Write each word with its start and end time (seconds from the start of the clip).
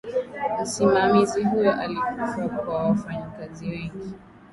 msimamizi 0.61 1.43
huyo 1.43 1.73
alikufa 1.73 2.47
kama 2.49 2.73
wafanyikazi 2.73 3.69
wengi 3.69 4.13